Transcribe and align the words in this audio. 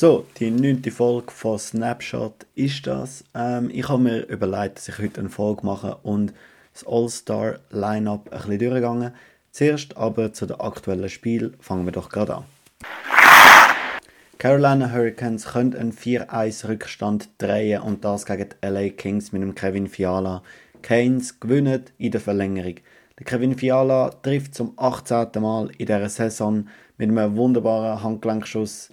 So, 0.00 0.24
die 0.38 0.50
neunte 0.50 0.90
Folge 0.90 1.30
von 1.30 1.58
Snapshot 1.58 2.46
ist 2.54 2.86
das. 2.86 3.22
Ähm, 3.34 3.68
ich 3.70 3.86
habe 3.86 4.02
mir 4.02 4.26
überlegt, 4.28 4.78
dass 4.78 4.88
ich 4.88 4.98
heute 4.98 5.20
eine 5.20 5.28
Folge 5.28 5.66
mache 5.66 5.98
und 6.02 6.32
das 6.72 6.86
All-Star-Line-Up 6.86 8.32
ein 8.32 8.38
bisschen 8.38 8.58
durchgegangen. 8.60 9.12
Zuerst 9.50 9.98
aber 9.98 10.32
zu 10.32 10.46
den 10.46 10.58
aktuellen 10.58 11.10
Spielen 11.10 11.54
fangen 11.60 11.84
wir 11.84 11.92
doch 11.92 12.08
gerade 12.08 12.36
an. 12.36 12.44
Carolina 14.38 14.90
Hurricanes 14.90 15.44
können 15.44 15.76
einen 15.76 15.92
4-1-Rückstand 15.92 17.28
drehen 17.36 17.82
und 17.82 18.02
das 18.02 18.24
gegen 18.24 18.48
die 18.48 18.66
LA 18.66 18.88
Kings 18.88 19.32
mit 19.32 19.42
dem 19.42 19.54
Kevin 19.54 19.86
Fiala. 19.86 20.42
Canes 20.80 21.40
gewinnen 21.40 21.84
in 21.98 22.12
der 22.12 22.22
Verlängerung. 22.22 22.76
Der 23.18 23.26
Kevin 23.26 23.54
Fiala 23.54 24.08
trifft 24.22 24.54
zum 24.54 24.72
18. 24.78 25.28
Mal 25.40 25.68
in 25.76 25.84
dieser 25.84 26.08
Saison 26.08 26.68
mit 26.96 27.10
einem 27.10 27.36
wunderbaren 27.36 28.02
Handgelenkschuss 28.02 28.92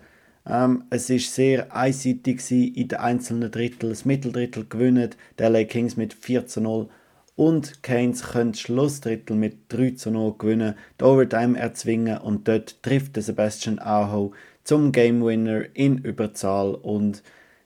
ähm, 0.49 0.83
es 0.89 1.09
war 1.09 1.19
sehr 1.19 1.75
einseitig 1.75 2.51
in 2.51 2.87
den 2.87 2.99
einzelnen 2.99 3.51
Dritteln. 3.51 3.89
Das 3.89 4.05
Mitteldrittel 4.05 4.65
gewinnen 4.67 5.09
die 5.37 5.43
LA 5.43 5.65
Kings 5.65 5.97
mit 5.97 6.13
4 6.13 6.47
zu 6.47 6.61
0 6.61 6.89
und 7.35 7.83
Keynes 7.83 8.23
können 8.23 8.51
das 8.51 8.61
Schlussdrittel 8.61 9.35
mit 9.35 9.57
3 9.69 9.91
zu 9.91 10.11
0 10.11 10.35
gewinnen, 10.37 10.75
die 10.99 11.03
Overtime 11.03 11.57
erzwingen 11.57 12.17
und 12.17 12.47
dort 12.47 12.81
trifft 12.81 13.21
Sebastian 13.21 13.79
Aho 13.79 14.33
zum 14.63 14.91
Game 14.91 15.23
Winner 15.23 15.65
in 15.73 15.99
Überzahl 15.99 16.73
und 16.75 17.23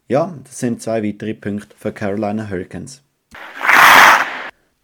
ja, 0.07 0.37
das 0.43 0.59
sind 0.59 0.81
zwei 0.81 1.01
weitere 1.03 1.33
Punkte 1.33 1.73
für 1.77 1.93
Carolina 1.93 2.49
Hurricanes. 2.49 3.01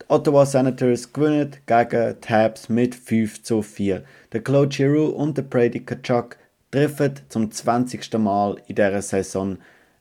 Die 0.01 0.09
Ottawa 0.09 0.45
Senators 0.45 1.11
gewinnen 1.11 1.57
gegen 1.65 2.21
Tabs 2.21 2.69
mit 2.69 2.95
5 2.95 3.43
zu 3.43 3.61
4. 3.61 4.05
Der 4.31 4.41
Claude 4.41 4.69
Giroux 4.69 5.09
und 5.09 5.37
der 5.37 5.41
Brady 5.41 5.81
Kachuk 5.81 6.37
treffen 6.71 7.13
zum 7.29 7.51
20. 7.51 8.13
Mal 8.17 8.57
in 8.67 8.75
dieser 8.75 9.01
Saison. 9.01 9.57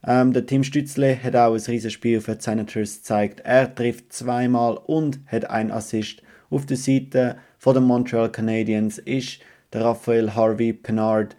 Ähm, 0.06 0.32
der 0.32 0.46
Tim 0.46 0.62
Stützle 0.62 1.20
hat 1.22 1.34
auch 1.34 1.54
ein 1.54 1.60
riesiges 1.60 1.92
Spiel 1.92 2.20
für 2.20 2.36
die 2.36 2.42
Senators 2.42 2.98
gezeigt. 2.98 3.40
Er 3.44 3.74
trifft 3.74 4.12
zweimal 4.12 4.78
und 4.86 5.20
hat 5.26 5.50
einen 5.50 5.70
Assist. 5.70 6.22
Auf 6.50 6.66
der 6.66 6.76
Seite 6.76 7.36
der 7.64 7.80
Montreal 7.80 8.30
Canadiens 8.30 8.98
ist 8.98 9.40
der 9.72 9.84
Raphael 9.84 10.34
Harvey 10.34 10.72
Penard 10.72 11.36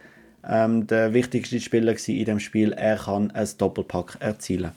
ähm, 0.48 0.88
der 0.88 1.14
wichtigste 1.14 1.60
Spieler 1.60 1.96
in 2.08 2.26
dem 2.26 2.40
Spiel. 2.40 2.74
Er 2.74 2.98
kann 2.98 3.32
ein 3.32 3.48
Doppelpack 3.58 4.18
erzielen. 4.20 4.72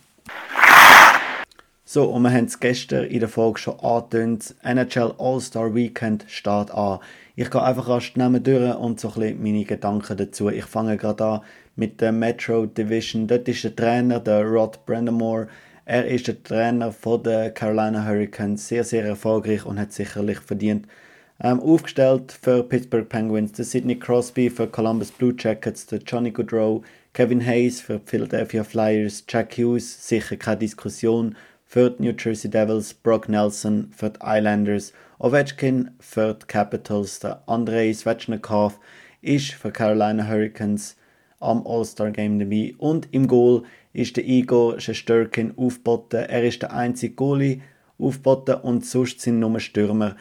So, 1.92 2.04
und 2.04 2.22
wir 2.22 2.30
haben 2.30 2.44
es 2.44 2.60
gestern 2.60 3.06
in 3.06 3.18
der 3.18 3.28
Folge 3.28 3.58
schon 3.58 3.80
angetönt. 3.80 4.54
NHL 4.62 5.12
All-Star 5.18 5.74
Weekend 5.74 6.24
steht 6.28 6.70
an. 6.70 7.00
Ich 7.34 7.50
gehe 7.50 7.60
einfach 7.60 7.88
rasch 7.88 8.14
nehmen 8.14 8.40
durch 8.44 8.76
und 8.76 9.00
so 9.00 9.08
ein 9.08 9.14
bisschen 9.14 9.42
meine 9.42 9.64
Gedanken 9.64 10.16
dazu. 10.16 10.50
Ich 10.50 10.66
fange 10.66 10.96
gerade 10.96 11.24
an 11.24 11.40
mit 11.74 12.00
der 12.00 12.12
Metro 12.12 12.66
Division. 12.66 13.26
Dort 13.26 13.48
ist 13.48 13.64
der 13.64 13.74
Trainer, 13.74 14.20
der 14.20 14.44
Rod 14.44 14.86
Brandamore. 14.86 15.48
Er 15.84 16.06
ist 16.06 16.28
der 16.28 16.40
Trainer 16.40 16.92
von 16.92 17.24
der 17.24 17.50
Carolina 17.50 18.06
Hurricanes. 18.06 18.68
Sehr, 18.68 18.84
sehr 18.84 19.04
erfolgreich 19.04 19.66
und 19.66 19.80
hat 19.80 19.92
sicherlich 19.92 20.38
verdient. 20.38 20.86
Ähm, 21.42 21.58
aufgestellt 21.58 22.38
für 22.40 22.62
Pittsburgh 22.62 23.08
Penguins, 23.08 23.50
der 23.50 23.64
Sidney 23.64 23.98
Crosby 23.98 24.48
für 24.48 24.68
Columbus 24.68 25.10
Blue 25.10 25.34
Jackets, 25.36 25.86
der 25.86 25.98
Johnny 26.06 26.30
Goodrow, 26.30 26.84
Kevin 27.14 27.44
Hayes 27.44 27.80
für 27.80 27.98
Philadelphia 28.04 28.62
Flyers, 28.62 29.24
Jack 29.28 29.58
Hughes, 29.58 30.06
sicher 30.06 30.36
keine 30.36 30.58
Diskussion 30.58 31.34
für 31.70 31.88
die 31.88 32.02
New 32.02 32.14
Jersey 32.18 32.50
Devils, 32.50 32.92
Brock 32.92 33.28
Nelson 33.28 33.92
für 33.96 34.10
die 34.10 34.18
Islanders, 34.24 34.92
Ovechkin 35.20 35.92
für 36.00 36.34
die 36.34 36.46
Capitals, 36.48 37.20
der 37.20 37.44
Andrei 37.46 37.92
Svechnikov 37.92 38.80
ist 39.22 39.52
für 39.52 39.70
Carolina 39.70 40.26
Hurricanes 40.26 40.96
am 41.38 41.64
All-Star 41.64 42.10
Game 42.10 42.40
dabei 42.40 42.74
und 42.78 43.06
im 43.12 43.28
Goal 43.28 43.62
ist 43.92 44.16
der 44.16 44.26
Igor 44.26 44.80
Shesterkin 44.80 45.56
aufgeboten. 45.56 46.24
Er 46.24 46.42
ist 46.42 46.60
der 46.60 46.72
einzige 46.72 47.14
Goalie 47.14 47.60
aufgeboten 48.00 48.56
und 48.56 48.84
sonst 48.84 49.20
sind 49.20 49.38
nur 49.38 49.60
Stürmer. 49.60 50.16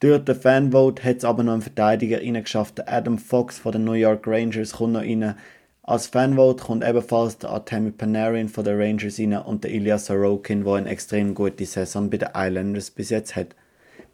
Durch 0.00 0.24
den 0.24 0.34
Fanvote 0.34 1.04
hat 1.04 1.18
es 1.18 1.24
aber 1.24 1.44
noch 1.44 1.52
einen 1.52 1.62
Verteidiger 1.62 2.18
reingeschafft. 2.18 2.88
Adam 2.88 3.18
Fox 3.18 3.60
von 3.60 3.70
den 3.70 3.84
New 3.84 3.92
York 3.92 4.26
Rangers 4.26 4.72
kommt 4.72 4.94
noch 4.94 5.02
rein. 5.02 5.36
Als 5.84 6.06
Fanvote 6.06 6.62
kommt 6.62 6.84
ebenfalls 6.84 7.38
der 7.38 7.50
Artemi 7.50 7.90
Panarin 7.90 8.48
von 8.48 8.64
den 8.64 8.80
Rangers 8.80 9.18
rein 9.18 9.36
und 9.36 9.64
der 9.64 9.72
Ilya 9.72 9.98
Sorokin, 9.98 10.62
der 10.62 10.74
eine 10.74 10.88
extrem 10.88 11.34
gute 11.34 11.66
Saison 11.66 12.08
bei 12.08 12.18
den 12.18 12.28
Islanders 12.36 12.92
bis 12.92 13.10
jetzt 13.10 13.34
hat. 13.34 13.48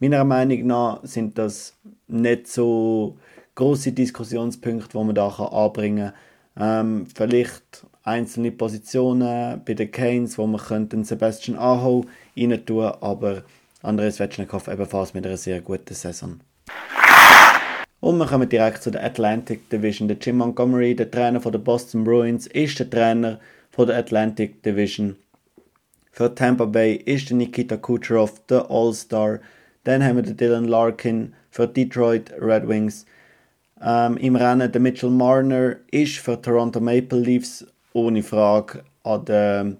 Meiner 0.00 0.24
Meinung 0.24 0.66
nach 0.66 1.04
sind 1.04 1.36
das 1.36 1.76
nicht 2.06 2.48
so 2.48 3.18
große 3.54 3.92
Diskussionspunkte, 3.92 4.96
die 4.96 5.04
man 5.04 5.14
da 5.14 5.28
anbringen 5.28 6.12
kann. 6.56 7.00
Ähm, 7.00 7.06
vielleicht 7.14 7.84
einzelne 8.02 8.50
Positionen 8.50 9.60
bei 9.62 9.74
den 9.74 9.90
Canes, 9.90 10.38
wo 10.38 10.46
man 10.46 10.62
könnte 10.62 11.04
Sebastian 11.04 11.58
Aho 11.58 12.06
rein 12.34 12.64
tun, 12.64 12.92
aber 13.00 13.42
Andres 13.82 14.16
Svechnikov 14.16 14.68
ebenfalls 14.68 15.12
mit 15.12 15.26
einer 15.26 15.36
sehr 15.36 15.60
guten 15.60 15.94
Saison. 15.94 16.40
Und 18.00 18.18
wir 18.18 18.26
kommen 18.26 18.48
direkt 18.48 18.82
zu 18.82 18.90
der 18.90 19.04
Atlantic 19.04 19.68
Division. 19.70 20.06
Der 20.06 20.18
Jim 20.18 20.38
Montgomery, 20.38 20.94
der 20.94 21.10
Trainer 21.10 21.40
von 21.40 21.50
der 21.50 21.58
Boston 21.58 22.04
Bruins, 22.04 22.46
ist 22.46 22.78
der 22.78 22.88
Trainer 22.88 23.40
von 23.70 23.88
der 23.88 23.96
Atlantic 23.96 24.62
Division. 24.62 25.16
Für 26.12 26.32
Tampa 26.32 26.64
Bay 26.64 26.94
ist 26.94 27.30
der 27.30 27.36
Nikita 27.36 27.76
Kucherov 27.76 28.44
der 28.46 28.70
All-Star. 28.70 29.40
Dann 29.82 30.04
haben 30.04 30.16
wir 30.16 30.22
den 30.22 30.36
Dylan 30.36 30.66
Larkin 30.66 31.34
für 31.50 31.66
Detroit 31.66 32.32
Red 32.40 32.68
Wings. 32.68 33.04
Ähm, 33.80 34.16
Im 34.16 34.36
Rennen 34.36 34.70
der 34.70 34.80
Mitchell 34.80 35.10
Marner 35.10 35.76
ist 35.90 36.18
für 36.18 36.40
Toronto 36.40 36.80
Maple 36.80 37.18
Leafs 37.20 37.66
ohne 37.92 38.22
Frage 38.22 38.84
an 39.02 39.24
den 39.24 39.76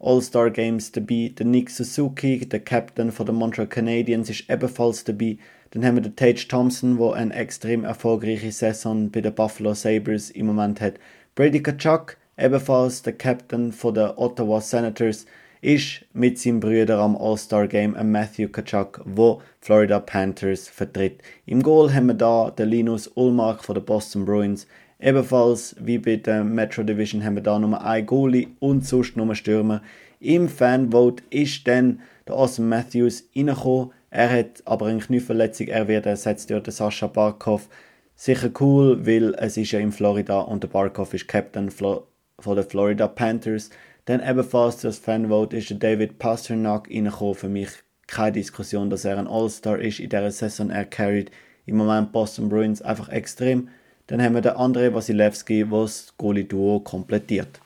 All-Star 0.00 0.50
Games 0.50 0.92
dabei. 0.92 1.32
Der 1.38 1.46
Nick 1.46 1.70
Suzuki, 1.70 2.46
der 2.46 2.60
Captain 2.60 3.10
von 3.10 3.24
den 3.24 3.36
Montreal 3.36 3.68
Canadiens, 3.68 4.28
ist 4.28 4.50
ebenfalls 4.50 5.04
dabei. 5.04 5.38
Dann 5.74 5.84
haben 5.84 5.96
wir 5.96 6.02
den 6.02 6.14
Tage 6.14 6.46
Thompson, 6.46 6.98
der 6.98 7.14
eine 7.14 7.34
extrem 7.34 7.82
erfolgreiche 7.82 8.52
Saison 8.52 9.10
bei 9.10 9.20
den 9.20 9.34
Buffalo 9.34 9.74
Sabres 9.74 10.30
im 10.30 10.46
Moment 10.46 10.80
hat. 10.80 10.94
Brady 11.34 11.60
Kachuk, 11.60 12.16
ebenfalls 12.38 13.02
der 13.02 13.14
Captain 13.14 13.74
der 13.92 14.16
Ottawa 14.16 14.60
Senators, 14.60 15.26
ist 15.62 16.04
mit 16.12 16.38
seinem 16.38 16.60
Bruder 16.60 17.00
am 17.00 17.16
All-Star 17.16 17.66
Game 17.66 17.96
Matthew 18.12 18.50
Kachuk, 18.50 19.00
wo 19.04 19.42
Florida 19.60 19.98
Panthers 19.98 20.68
vertritt. 20.68 21.22
Im 21.44 21.60
Goal 21.60 21.92
haben 21.92 22.06
wir 22.06 22.14
da 22.14 22.52
den 22.52 22.68
Linus 22.68 23.08
Ulmark 23.08 23.64
von 23.64 23.74
den 23.74 23.84
Boston 23.84 24.24
Bruins. 24.24 24.68
Ebenfalls 25.00 25.74
wie 25.80 25.98
bei 25.98 26.16
der 26.16 26.44
Metro 26.44 26.84
Division 26.84 27.24
haben 27.24 27.34
wir 27.34 27.42
da 27.42 27.58
Nummer 27.58 27.84
ein 27.84 28.06
Goalie 28.06 28.46
und 28.60 28.86
sonst 28.86 29.16
Nummer 29.16 29.34
Stürmer. 29.34 29.82
Im 30.20 30.48
Fanvote 30.48 31.24
ist 31.30 31.66
dann 31.66 32.00
der 32.28 32.36
Austin 32.36 32.68
Matthews 32.68 33.24
reingekommen. 33.34 33.90
Er 34.14 34.30
hat 34.30 34.62
aber 34.64 34.86
eine 34.86 35.00
Knieverletzung, 35.00 35.66
er 35.66 35.88
wird 35.88 36.06
ersetzt 36.06 36.48
durch 36.48 36.62
den 36.62 36.70
Sascha 36.70 37.08
Barkov. 37.08 37.68
Sicher 38.14 38.48
cool, 38.60 39.04
weil 39.04 39.34
es 39.34 39.56
ist 39.56 39.72
ja 39.72 39.80
in 39.80 39.90
Florida 39.90 40.38
und 40.38 40.62
der 40.62 40.68
Barkov 40.68 41.14
ist 41.14 41.26
Captain 41.26 41.68
von 41.68 42.04
den 42.46 42.62
Florida 42.62 43.08
Panthers. 43.08 43.70
Dann 44.04 44.22
ebenfalls 44.24 44.76
das 44.76 44.98
Fanvote 44.98 45.56
ist 45.56 45.70
der 45.70 45.78
David 45.78 46.20
Pasternak 46.20 46.88
reingekommen. 46.88 47.34
Für 47.34 47.48
mich 47.48 47.70
keine 48.06 48.30
Diskussion, 48.30 48.88
dass 48.88 49.04
er 49.04 49.18
ein 49.18 49.26
All-Star 49.26 49.80
ist 49.80 49.98
in 49.98 50.10
dieser 50.10 50.30
Saison. 50.30 50.70
Er 50.70 50.84
carried 50.84 51.32
im 51.66 51.76
Moment 51.76 52.12
Boston 52.12 52.48
Bruins 52.48 52.82
einfach 52.82 53.08
extrem. 53.08 53.68
Dann 54.06 54.22
haben 54.22 54.36
wir 54.36 54.42
den 54.42 54.52
Andrei 54.52 54.94
Wasilewski, 54.94 55.64
der 55.64 55.80
das 55.80 56.14
Goalie-Duo 56.18 56.78
komplettiert. 56.78 57.60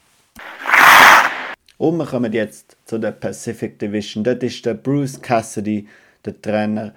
Und 1.77 1.99
wir 1.99 2.07
kommen 2.07 2.33
jetzt 2.33 2.79
zu 2.87 2.97
der 2.97 3.11
Pacific 3.13 3.79
Division. 3.79 4.25
Dort 4.25 4.43
ist 4.43 4.65
der 4.65 4.73
Bruce 4.73 5.21
Cassidy 5.21 5.87
der 6.25 6.41
Trainer. 6.41 6.95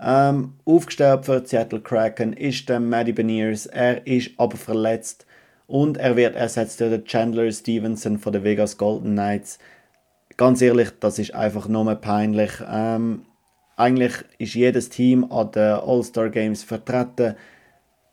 Ähm, 0.00 0.54
aufgestellt 0.64 1.24
für 1.24 1.44
Seattle 1.44 1.80
Kraken 1.80 2.32
ist 2.32 2.68
der 2.68 2.80
Maddie 2.80 3.12
Beniers. 3.12 3.66
Er 3.66 4.06
ist 4.06 4.30
aber 4.36 4.56
verletzt 4.56 5.26
und 5.66 5.96
er 5.96 6.16
wird 6.16 6.36
ersetzt 6.36 6.80
durch 6.80 7.04
Chandler 7.04 7.50
Stevenson 7.50 8.18
von 8.18 8.32
den 8.32 8.44
Vegas 8.44 8.78
Golden 8.78 9.12
Knights. 9.12 9.58
Ganz 10.36 10.62
ehrlich, 10.62 10.90
das 11.00 11.18
ist 11.18 11.34
einfach 11.34 11.66
nur 11.66 11.92
peinlich. 11.96 12.52
Ähm, 12.70 13.26
eigentlich 13.76 14.12
ist 14.38 14.54
jedes 14.54 14.88
Team 14.88 15.30
an 15.30 15.50
den 15.50 15.74
All-Star 15.74 16.30
Games 16.30 16.62
vertreten. 16.62 17.34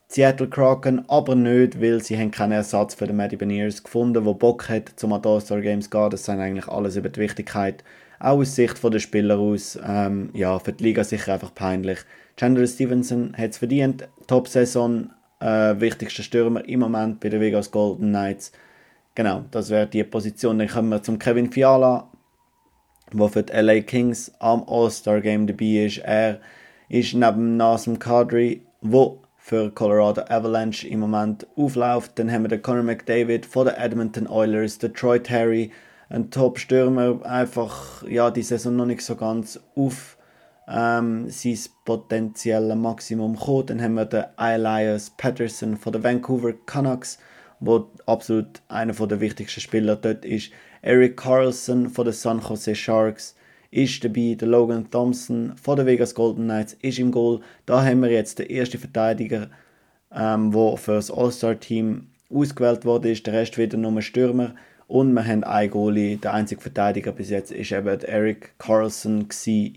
Seattle 0.08 0.50
Kraken 0.50 1.08
aber 1.08 1.36
nicht, 1.36 1.82
weil 1.82 2.02
sie 2.02 2.18
haben 2.18 2.32
keinen 2.32 2.54
Ersatz 2.54 2.96
für 2.96 3.08
den 3.08 3.16
Maddie 3.16 3.38
Beniers 3.38 3.84
gefunden, 3.84 4.24
der 4.24 4.34
Bock 4.34 4.70
hat, 4.70 4.94
zum 4.96 5.14
All-Star 5.14 5.62
Games 5.62 5.86
zu 5.86 5.90
gehen. 5.92 6.10
Das 6.10 6.26
sind 6.26 6.40
eigentlich 6.40 6.68
alles 6.68 6.96
über 6.96 7.10
die 7.10 7.20
Wichtigkeit 7.20 7.84
auch 8.26 8.40
aus 8.40 8.56
Sicht 8.56 8.84
der 8.84 9.00
Spieler 9.00 9.38
aus, 9.38 9.78
ähm, 9.86 10.32
ja, 10.34 10.58
für 10.58 10.74
die 10.74 10.84
Liga 10.84 11.04
sicher 11.04 11.34
einfach 11.34 11.54
peinlich. 11.54 12.00
Chandler 12.38 12.66
Stevenson 12.66 13.34
hat 13.38 13.52
es 13.52 13.58
verdient, 13.60 14.08
Top-Saison, 14.28 15.12
äh, 15.40 15.80
wichtigster 15.80 16.24
Stürmer 16.24 16.68
im 16.68 16.80
Moment 16.80 17.20
bei 17.20 17.30
den 17.30 17.40
Vegas 17.40 17.70
Golden 17.70 18.10
Knights. 18.10 18.52
Genau, 19.14 19.46
das 19.52 19.70
wäre 19.70 19.86
die 19.86 20.04
Position. 20.04 20.58
Dann 20.58 20.68
kommen 20.68 20.90
wir 20.90 21.04
zum 21.04 21.20
Kevin 21.20 21.52
Fiala, 21.52 22.10
der 23.14 23.30
für 23.30 23.44
die 23.44 23.54
LA 23.54 23.82
Kings 23.82 24.32
am 24.40 24.64
All-Star 24.68 25.22
Game 25.22 25.46
dabei 25.46 25.86
ist. 25.86 26.00
Er 26.00 26.42
ist 26.90 27.14
neben 27.14 27.58
Nasem 27.58 28.00
Kadri, 28.00 28.64
wo 28.82 29.22
für 29.38 29.70
Colorado 29.70 30.24
Avalanche 30.28 30.88
im 30.88 31.02
Moment 31.02 31.46
aufläuft. 31.56 32.18
Dann 32.18 32.32
haben 32.32 32.44
wir 32.44 32.50
den 32.50 32.64
Conor 32.64 32.82
McDavid 32.82 33.46
von 33.46 33.68
den 33.68 33.76
Edmonton 33.76 34.28
Oilers, 34.28 34.80
den 34.80 34.96
Troy 34.96 35.20
Terry, 35.20 35.72
ein 36.10 36.32
Top-Stürmer, 36.32 37.26
einfach 37.26 38.04
ja, 38.08 38.32
die 38.32 38.44
Saison 38.44 38.76
noch 38.76 38.86
nicht 38.86 39.02
so 39.02 39.16
ganz 39.16 39.60
auf 39.76 40.18
ähm, 40.68 41.30
sein 41.30 41.60
potenzielles 41.84 42.76
Maximum 42.76 43.36
gekommen. 43.36 43.66
Dann 43.68 43.82
haben 43.82 43.94
wir 43.96 44.06
den 44.06 44.26
Elias 44.38 45.12
Patterson 45.18 45.78
von 45.78 45.94
den 45.94 46.04
Vancouver 46.04 46.54
Canucks, 46.66 47.20
wo 47.60 47.90
absolut 48.06 48.62
einer 48.68 48.94
der 48.94 49.20
wichtigsten 49.20 49.62
Spieler 49.62 49.96
dort 49.96 50.26
ist. 50.26 50.52
Eric 50.82 51.18
Carlson 51.18 51.90
von 51.90 52.06
den 52.06 52.14
San 52.14 52.40
Jose 52.40 52.76
Sharks 52.76 53.36
ist 53.72 54.04
dabei. 54.04 54.36
Der 54.40 54.48
Logan 54.48 54.90
Thompson 54.90 55.54
von 55.62 55.78
den 55.78 55.86
Vegas 55.86 56.14
Golden 56.14 56.46
Knights 56.46 56.78
ist 56.82 57.00
im 57.00 57.12
Goal. 57.12 57.42
Da 57.66 57.84
haben 57.84 58.02
wir 58.02 58.12
jetzt 58.12 58.40
den 58.40 58.50
ersten 58.50 58.78
Verteidiger, 58.78 59.50
ähm, 60.14 60.52
für 60.52 60.94
das 60.94 61.12
All-Star-Team 61.12 62.08
ausgewählt 62.30 62.86
wurde. 62.86 63.14
Der 63.14 63.34
Rest 63.34 63.58
wieder 63.58 63.78
nur 63.78 64.02
Stürmer. 64.02 64.56
Und 64.88 65.14
wir 65.14 65.26
haben 65.26 65.44
einen 65.44 65.72
Goalie, 65.72 66.18
der 66.18 66.36
einzige 66.36 66.62
Verteidiger 66.62 67.12
bis 67.12 67.32
jetzt 67.32 67.52
ist 67.52 67.72
eben 67.72 67.88
Eric 68.02 68.54
Carlson 68.60 69.28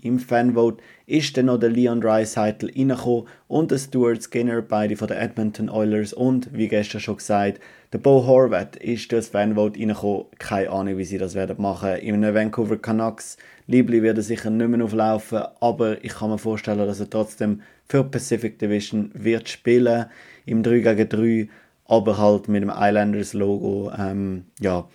im 0.03 0.19
Fanvote. 0.19 0.83
Ist 1.07 1.35
dann 1.35 1.47
noch 1.47 1.57
der 1.57 1.69
Leon 1.69 1.99
Draisaitl 1.99 2.67
reingekommen 2.67 3.25
und 3.47 3.71
der 3.71 3.79
Stuart 3.79 4.21
Skinner, 4.21 4.61
beide 4.61 4.95
von 4.95 5.07
den 5.07 5.17
Edmonton 5.17 5.69
Oilers 5.69 6.13
und, 6.13 6.53
wie 6.53 6.67
gestern 6.67 7.01
schon 7.01 7.17
gesagt, 7.17 7.59
der 7.91 7.97
Bo 7.97 8.27
Horvath 8.27 8.75
ist 8.75 9.11
das 9.11 9.29
Fanvote 9.29 9.79
reingekommen. 9.79 10.25
Keine 10.37 10.69
Ahnung, 10.69 10.97
wie 10.99 11.05
sie 11.05 11.17
das 11.17 11.33
werden 11.33 11.59
machen. 11.59 11.95
In 11.95 12.13
einem 12.13 12.35
Vancouver 12.35 12.77
Canucks 12.77 13.37
Liebli 13.65 14.03
wird 14.03 14.17
er 14.17 14.23
sicher 14.23 14.51
nicht 14.51 14.69
mehr 14.69 14.85
auflaufen, 14.85 15.41
aber 15.59 16.03
ich 16.03 16.13
kann 16.13 16.29
mir 16.29 16.37
vorstellen, 16.37 16.85
dass 16.85 16.99
er 16.99 17.09
trotzdem 17.09 17.61
für 17.87 18.03
Pacific 18.03 18.59
Division 18.59 19.09
wird 19.15 19.49
spielen 19.49 20.05
im 20.45 20.61
3 20.61 20.79
gegen 20.79 21.09
3 21.09 21.49
aber 21.89 22.19
halt 22.19 22.47
mit 22.47 22.61
dem 22.61 22.71
Islanders 22.73 23.33
Logo. 23.33 23.91
Ähm, 23.97 24.45
ja, 24.59 24.87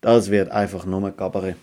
das 0.00 0.30
wird 0.30 0.50
einfach 0.50 0.86
nur 0.86 1.10
Gabaret. 1.12 1.56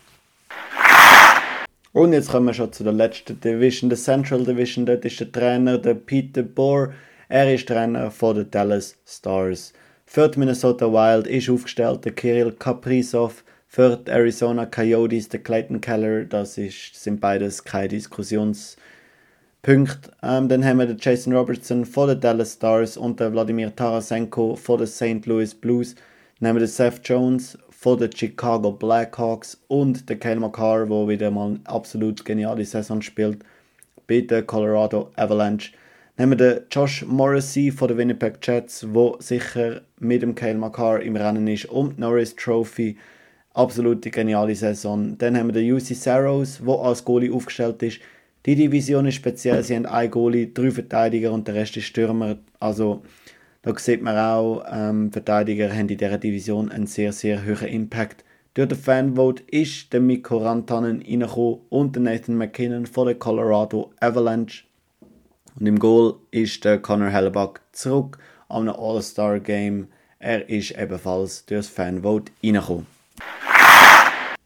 Und 1.91 2.13
jetzt 2.13 2.29
kommen 2.29 2.45
wir 2.45 2.53
schon 2.53 2.71
zu 2.71 2.83
der 2.83 2.93
letzten 2.93 3.41
Division, 3.41 3.89
der 3.89 3.97
Central 3.97 4.45
Division. 4.45 4.85
Dort 4.85 5.03
ist 5.03 5.19
der 5.19 5.31
Trainer 5.31 5.79
der 5.79 5.95
Peter 5.95 6.43
Bohr. 6.43 6.93
Er 7.27 7.53
ist 7.53 7.67
Trainer 7.67 8.11
von 8.11 8.35
den 8.35 8.51
Dallas 8.51 8.95
Stars. 9.07 9.73
Für 10.05 10.29
die 10.29 10.39
Minnesota 10.39 10.85
Wild 10.85 11.25
ist 11.25 11.49
aufgestellt 11.49 12.05
der 12.05 12.13
Kirill 12.13 12.51
Kaprizov. 12.51 13.43
Für 13.67 13.97
die 13.97 14.11
Arizona 14.11 14.67
Coyotes 14.67 15.29
der 15.29 15.41
Clayton 15.41 15.81
Keller. 15.81 16.25
Das 16.25 16.59
ist, 16.59 16.95
sind 16.95 17.19
beides 17.19 17.63
keine 17.63 17.89
Diskussions- 17.89 18.77
Punkte. 19.61 20.11
Ähm, 20.23 20.47
dann 20.47 20.63
haben 20.63 20.79
wir 20.79 20.85
den 20.85 20.97
Jason 20.99 21.33
Robertson 21.33 21.85
von 21.85 22.07
den 22.07 22.21
Dallas 22.21 22.53
Stars 22.53 22.95
und 22.95 23.19
den 23.19 23.33
Wladimir 23.33 23.75
Tarasenko 23.75 24.55
von 24.55 24.77
den 24.77 24.87
St. 24.87 25.25
Louis 25.25 25.53
Blues. 25.53 25.95
Dann 26.39 26.49
haben 26.49 26.55
wir 26.55 26.61
den 26.61 26.69
Seth 26.69 27.01
Jones 27.03 27.57
von 27.69 27.99
den 27.99 28.11
Chicago 28.15 28.71
Blackhawks 28.71 29.61
und 29.67 30.09
den 30.09 30.19
Kyle 30.19 30.39
McCarr, 30.39 30.85
der 30.85 31.07
wieder 31.09 31.29
mal 31.29 31.49
eine 31.49 31.59
absolut 31.65 32.23
geniale 32.23 32.63
Saison 32.63 33.01
spielt 33.01 33.39
bei 34.07 34.21
den 34.21 34.47
Colorado 34.47 35.11
Avalanche. 35.17 35.71
Dann 36.15 36.31
haben 36.31 36.39
wir 36.39 36.55
den 36.55 36.63
Josh 36.71 37.05
Morrissey 37.05 37.69
von 37.69 37.89
den 37.89 37.97
Winnipeg 37.97 38.39
Jets, 38.41 38.85
der 38.93 39.13
sicher 39.19 39.81
mit 39.99 40.21
dem 40.21 40.35
Kyle 40.35 40.55
McCarr 40.55 41.01
im 41.01 41.17
Rennen 41.17 41.47
ist 41.47 41.65
um 41.65 41.95
die 41.95 42.01
Norris 42.01 42.33
Trophy. 42.33 42.97
Absolute 43.53 44.09
geniale 44.09 44.55
Saison. 44.55 45.17
Dann 45.17 45.37
haben 45.37 45.47
wir 45.47 45.53
den 45.53 45.73
UC 45.73 45.95
Saros, 45.95 46.61
der 46.65 46.75
als 46.75 47.03
Goalie 47.03 47.33
aufgestellt 47.33 47.83
ist. 47.83 47.99
Die 48.45 48.55
Division 48.55 49.05
ist 49.05 49.15
speziell, 49.15 49.63
sie 49.63 49.75
haben 49.75 49.85
ein 49.85 50.09
Goalie, 50.09 50.47
drei 50.47 50.71
Verteidiger 50.71 51.33
und 51.33 51.47
der 51.47 51.55
Rest 51.55 51.75
ist 51.75 51.85
Stürmer. 51.85 52.37
Also 52.59 53.03
da 53.61 53.77
sieht 53.77 54.01
man 54.01 54.17
auch, 54.17 54.63
ähm, 54.71 55.11
Verteidiger 55.11 55.69
haben 55.69 55.89
in 55.89 55.97
dieser 55.97 56.17
Division 56.17 56.71
einen 56.71 56.87
sehr, 56.87 57.11
sehr 57.11 57.45
hohen 57.45 57.67
Impact. 57.67 58.23
Durch 58.53 58.69
den 58.69 58.77
Fanvote 58.77 59.43
ist 59.47 59.91
der 59.91 59.99
Mikko 59.99 60.37
Rantanen 60.37 61.01
reingekommen 61.01 61.59
und 61.69 61.95
der 61.95 62.03
Nathan 62.03 62.37
McKinnon 62.37 62.85
von 62.85 63.07
der 63.07 63.15
Colorado 63.15 63.91
Avalanche. 63.99 64.63
Und 65.59 65.67
im 65.67 65.77
Goal 65.77 66.15
ist 66.31 66.63
der 66.63 66.79
Connor 66.79 67.09
Hellebuck 67.09 67.59
zurück 67.73 68.17
an 68.47 68.69
einem 68.69 68.79
All-Star-Game. 68.79 69.87
Er 70.19 70.47
ist 70.47 70.71
ebenfalls 70.71 71.45
durch 71.45 71.59
das 71.59 71.67
Fanvote 71.67 72.31
reingekommen. 72.41 72.85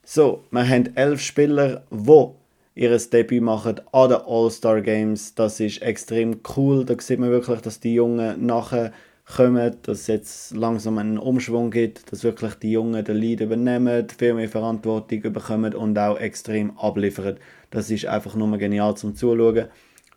So, 0.03 0.43
wir 0.51 0.67
haben 0.67 0.95
elf 0.95 1.21
Spieler, 1.21 1.83
die 1.91 2.29
ihr 2.75 2.97
Debüt 2.97 3.41
machen 3.41 3.81
an 3.91 4.09
den 4.09 4.19
All-Star 4.25 4.81
Games. 4.81 5.35
Das 5.35 5.59
ist 5.59 5.81
extrem 5.81 6.39
cool. 6.55 6.85
Da 6.85 6.95
sieht 6.99 7.19
man 7.19 7.29
wirklich, 7.29 7.61
dass 7.61 7.79
die 7.79 7.93
Jungen 7.93 8.45
nachher 8.45 8.91
kommen, 9.25 9.77
dass 9.83 10.01
es 10.01 10.07
jetzt 10.07 10.55
langsam 10.55 10.97
einen 10.97 11.17
Umschwung 11.17 11.71
gibt, 11.71 12.11
dass 12.11 12.23
wirklich 12.23 12.55
die 12.55 12.71
Jungen 12.71 13.03
den 13.05 13.17
Lead 13.17 13.41
übernehmen, 13.41 14.07
viel 14.09 14.33
mehr 14.33 14.49
Verantwortung 14.49 15.21
bekommen 15.21 15.73
und 15.73 15.97
auch 15.97 16.19
extrem 16.19 16.77
abliefern. 16.77 17.37
Das 17.71 17.89
ist 17.89 18.05
einfach 18.05 18.35
nur 18.35 18.57
genial 18.57 18.95
zum 18.95 19.15
Zuschauen. 19.15 19.67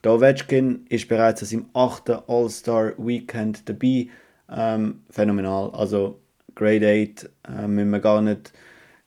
Der 0.02 0.12
Ovechkin 0.12 0.86
ist 0.88 1.08
bereits 1.08 1.42
an 1.42 1.48
seinem 1.48 1.66
achten 1.72 2.18
All-Star 2.26 2.94
Weekend 2.98 3.68
dabei. 3.68 4.08
Ähm, 4.48 5.02
phänomenal. 5.10 5.70
Also 5.72 6.20
Grade 6.54 6.86
8 6.86 7.30
äh, 7.48 7.66
müssen 7.66 7.90
wir 7.90 8.00
gar 8.00 8.22
nicht 8.22 8.52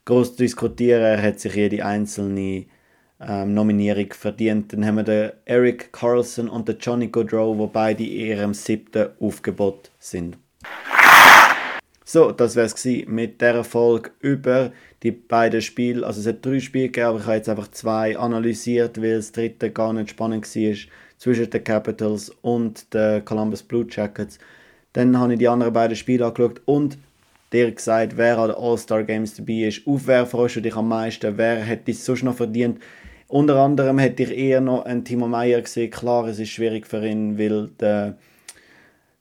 groß 0.06 0.36
diskutieren. 0.36 1.02
Er 1.02 1.22
hat 1.22 1.40
sich 1.40 1.56
jede 1.56 1.86
einzelne 1.86 2.66
ähm, 3.22 3.54
Nominierung 3.54 4.14
verdient. 4.14 4.74
Dann 4.74 4.86
haben 4.86 4.98
wir 4.98 5.04
den 5.04 5.32
Eric 5.46 5.92
Carlson 5.92 6.50
und 6.50 6.68
den 6.68 6.78
Johnny 6.80 7.08
Goodrow, 7.08 7.58
wo 7.58 7.68
beide 7.68 8.04
in 8.04 8.28
ihrem 8.28 8.54
siebten 8.54 9.10
Aufgebot 9.20 9.92
sind. 10.00 10.38
So, 12.06 12.32
das 12.32 12.56
wäre 12.56 12.66
es 12.66 12.86
mit 13.08 13.40
der 13.40 13.64
Folge 13.64 14.12
über 14.20 14.72
die 15.04 15.12
beiden 15.12 15.62
Spiele. 15.62 16.06
Also 16.06 16.22
es 16.22 16.28
hat 16.28 16.44
drei 16.44 16.60
Spiele 16.60 16.88
gegeben, 16.88 17.08
aber 17.08 17.20
ich 17.20 17.26
habe 17.26 17.36
jetzt 17.36 17.50
einfach 17.50 17.70
zwei 17.70 18.18
analysiert, 18.18 19.00
weil 19.02 19.18
das 19.18 19.32
dritte 19.32 19.70
gar 19.70 19.94
nicht 19.94 20.10
spannend 20.10 20.56
war 20.56 20.76
zwischen 21.20 21.50
den 21.50 21.64
Capitals 21.64 22.32
und 22.42 22.94
den 22.94 23.24
Columbus 23.26 23.62
Blue 23.62 23.86
Jackets. 23.88 24.40
Dann 24.94 25.20
habe 25.20 25.34
ich 25.34 25.40
die 25.40 25.48
anderen 25.48 25.74
beiden 25.74 25.96
Spiele 25.96 26.26
angeschaut 26.26 26.62
und 26.66 26.98
dir 27.54 27.72
gesagt, 27.72 28.18
wer 28.18 28.40
an 28.40 28.50
den 28.50 28.58
All-Star 28.58 29.04
Games 29.04 29.36
dabei 29.36 29.68
ist. 29.68 29.86
Auf 29.86 30.08
wer 30.08 30.26
freust 30.26 30.56
du 30.56 30.62
dich 30.62 30.76
am 30.76 30.88
meisten? 30.88 31.38
Wer 31.38 31.58
hätte 31.58 31.92
es 31.92 32.04
sonst 32.04 32.24
noch 32.24 32.36
verdient? 32.36 32.80
Unter 33.30 33.58
anderem 33.58 34.00
hätte 34.00 34.24
ich 34.24 34.36
eher 34.36 34.60
noch 34.60 34.86
einen 34.86 35.06
Timo 35.06 35.28
Meyer 35.28 35.62
gesehen. 35.62 35.92
Klar, 35.92 36.28
es 36.28 36.40
ist 36.40 36.50
schwierig 36.50 36.88
für 36.88 37.06
ihn, 37.06 37.38
weil 37.38 37.68
der 37.80 38.18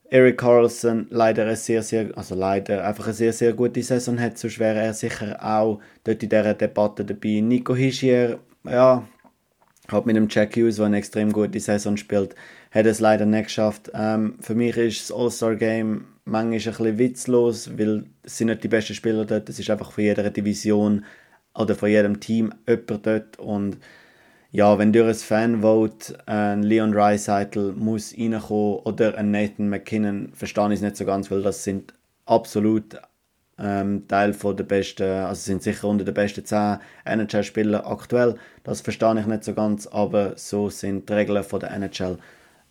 Eric 0.09 0.39
Carlson 0.39 1.07
leider 1.11 1.43
eine 1.43 1.57
sehr, 1.57 1.83
sehr, 1.83 2.17
also 2.17 2.35
leider 2.35 2.87
einfach 2.87 3.05
eine 3.05 3.13
sehr, 3.13 3.35
sehr 3.35 3.53
gute 3.53 3.83
Saison 3.83 4.19
hat. 4.19 4.39
Sonst 4.39 4.59
wäre 4.59 4.81
er 4.81 4.95
sicher 4.95 5.37
auch 5.45 5.81
dort 6.05 6.23
in 6.23 6.31
dieser 6.31 6.55
Debatte 6.55 7.05
dabei. 7.05 7.41
Nico 7.41 7.77
Hischier, 7.77 8.39
ja, 8.65 9.07
hat 9.89 10.07
mit 10.07 10.17
dem 10.17 10.29
Jack 10.31 10.57
Hughes, 10.57 10.77
der 10.77 10.87
eine 10.87 10.97
extrem 10.97 11.31
gute 11.31 11.61
Saison 11.61 11.99
spielt, 11.99 12.35
hat 12.71 12.87
es 12.87 13.01
leider 13.01 13.27
nicht 13.27 13.45
geschafft. 13.45 13.91
Ähm, 13.93 14.39
für 14.41 14.55
mich 14.55 14.75
ist 14.79 15.11
das 15.11 15.17
All-Star-Game 15.17 16.07
manchmal 16.25 16.53
ein 16.53 16.61
bisschen 16.61 16.99
witzlos, 16.99 17.79
weil 17.79 18.07
es 18.23 18.39
sind 18.39 18.47
nicht 18.47 18.65
die 18.65 18.69
besten 18.69 18.95
Spieler 18.95 19.27
dort. 19.27 19.51
Es 19.51 19.59
ist 19.59 19.69
einfach 19.69 19.93
von 19.93 20.03
jeder 20.03 20.31
Division 20.31 21.05
oder 21.59 21.75
von 21.75 21.91
jedem 21.91 22.21
Team 22.21 22.55
jemand 22.67 23.07
dort 23.07 23.39
und 23.39 23.79
ja, 24.51 24.79
wenn 24.79 24.95
durch 24.95 25.09
ein 25.09 25.15
Fanvote 25.15 26.19
ein 26.27 26.63
Leon 26.63 26.93
Dreisaitl 26.93 27.75
muss 27.77 28.15
reinkommen 28.17 28.79
oder 28.85 29.19
ein 29.19 29.31
Nathan 29.31 29.69
McKinnon, 29.69 30.31
verstehe 30.33 30.69
ich 30.69 30.75
es 30.75 30.81
nicht 30.81 30.97
so 30.97 31.05
ganz, 31.05 31.31
weil 31.31 31.43
das 31.43 31.65
sind 31.65 31.93
absolut 32.25 32.99
ähm, 33.59 34.09
Teil 34.09 34.33
von 34.33 34.57
der 34.57 34.65
besten, 34.65 35.03
also 35.03 35.41
sind 35.41 35.63
sicher 35.63 35.89
unter 35.89 36.05
den 36.05 36.15
besten 36.15 36.45
10 36.45 36.79
NHL-Spieler 37.05 37.87
aktuell. 37.87 38.37
Das 38.65 38.81
verstehe 38.81 39.19
ich 39.21 39.27
nicht 39.27 39.45
so 39.45 39.53
ganz, 39.53 39.87
aber 39.87 40.33
so 40.37 40.71
sind 40.71 41.09
die 41.09 41.13
Regeln 41.13 41.45
von 41.45 41.61
der 41.61 41.73
NHL. 41.73 42.19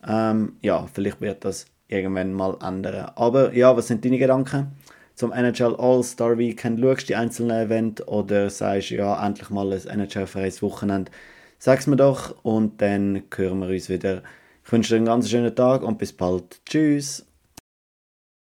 Ähm, 0.08 0.54
ja, 0.62 0.88
vielleicht 0.92 1.22
wird 1.22 1.46
das 1.46 1.66
irgendwann 1.88 2.34
mal 2.34 2.58
ändern. 2.64 3.12
Aber 3.16 3.54
ja, 3.54 3.76
was 3.76 3.88
sind 3.88 4.04
deine 4.04 4.18
Gedanken? 4.18 4.72
Zum 5.18 5.32
NHL 5.32 5.76
All-Star 5.76 6.38
Weekend 6.38 6.80
schaust, 6.80 7.10
die 7.10 7.16
einzelnen 7.16 7.66
Events, 7.66 8.08
oder 8.08 8.52
sagst, 8.52 8.92
ja, 8.92 9.26
endlich 9.26 9.50
mal 9.50 9.74
ein 9.74 10.00
NHL-freies 10.02 10.62
Wochenende. 10.62 11.12
Sag's 11.58 11.88
mir 11.88 11.96
doch 11.96 12.36
und 12.44 12.82
dann 12.84 13.24
hören 13.36 13.60
wir 13.60 13.70
uns 13.70 13.90
wieder. 13.90 14.22
Ich 14.64 14.72
wünsche 14.72 14.90
dir 14.94 14.98
einen 14.98 15.06
ganz 15.06 15.28
schönen 15.30 15.56
Tag 15.56 15.82
und 15.82 15.98
bis 15.98 16.14
bald. 16.14 16.62
Tschüss. 16.66 17.26